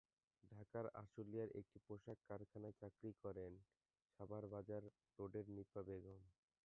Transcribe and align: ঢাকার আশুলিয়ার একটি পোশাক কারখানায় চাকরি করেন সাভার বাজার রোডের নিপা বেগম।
ঢাকার 0.51 0.85
আশুলিয়ার 0.95 1.49
একটি 1.59 1.77
পোশাক 1.87 2.17
কারখানায় 2.29 2.77
চাকরি 2.81 3.11
করেন 3.23 3.53
সাভার 4.19 4.43
বাজার 4.53 4.83
রোডের 5.19 5.45
নিপা 5.55 5.81
বেগম। 5.87 6.21